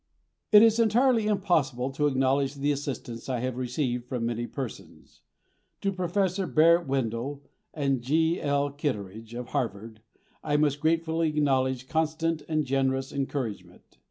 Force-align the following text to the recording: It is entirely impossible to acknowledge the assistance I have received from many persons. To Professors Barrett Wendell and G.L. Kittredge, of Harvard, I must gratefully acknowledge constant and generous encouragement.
It 0.51 0.63
is 0.63 0.79
entirely 0.79 1.27
impossible 1.27 1.91
to 1.91 2.07
acknowledge 2.07 2.55
the 2.55 2.71
assistance 2.71 3.29
I 3.29 3.41
have 3.41 3.55
received 3.55 4.05
from 4.05 4.25
many 4.25 4.47
persons. 4.47 5.21
To 5.81 5.91
Professors 5.93 6.49
Barrett 6.49 6.87
Wendell 6.87 7.43
and 7.71 8.01
G.L. 8.01 8.71
Kittredge, 8.71 9.35
of 9.35 9.49
Harvard, 9.49 10.01
I 10.43 10.57
must 10.57 10.79
gratefully 10.81 11.29
acknowledge 11.29 11.87
constant 11.87 12.41
and 12.49 12.65
generous 12.65 13.13
encouragement. 13.13 13.99